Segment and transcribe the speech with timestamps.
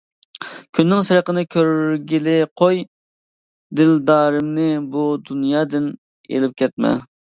[0.77, 2.81] كۈننىڭ سېرىقىنى كۆرگىلى قوي،
[3.81, 5.91] دىلدارىمنى بۇ دۇنيادىن
[6.33, 6.97] ئېلىپ كەتمە!